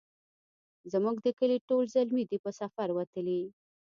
زموږ 0.91 1.15
د 1.25 1.27
کلې 1.39 1.57
ټول 1.67 1.83
زلمي 1.95 2.23
دی 2.29 2.37
په 2.45 2.51
سفر 2.59 2.87
وتلي 2.97 3.41